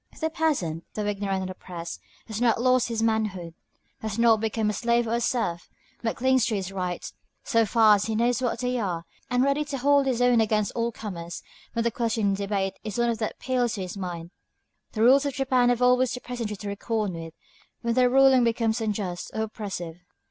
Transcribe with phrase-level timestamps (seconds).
[0.19, 3.53] The peasant, though ignorant and oppressed, has not lost his manhood;
[3.99, 5.69] has not become a slave or a serf,
[6.01, 9.45] but clings to his rights, so far as he knows what they are; and is
[9.45, 11.43] ready to hold his own against all comers,
[11.73, 14.31] when the question in debate is one that appeals to his mind.
[14.93, 17.33] The rulers of Japan have always the peasantry to reckon with
[17.83, 19.99] when their ruling becomes unjust or oppressive.